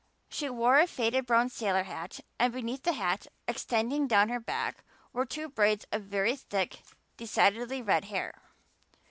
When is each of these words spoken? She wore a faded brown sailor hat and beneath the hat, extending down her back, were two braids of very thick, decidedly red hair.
She 0.29 0.49
wore 0.49 0.79
a 0.79 0.87
faded 0.87 1.27
brown 1.27 1.49
sailor 1.49 1.83
hat 1.83 2.21
and 2.39 2.51
beneath 2.51 2.81
the 2.81 2.93
hat, 2.93 3.27
extending 3.47 4.07
down 4.07 4.29
her 4.29 4.39
back, 4.39 4.83
were 5.13 5.27
two 5.27 5.47
braids 5.47 5.85
of 5.91 6.01
very 6.05 6.35
thick, 6.35 6.81
decidedly 7.17 7.83
red 7.83 8.05
hair. 8.05 8.41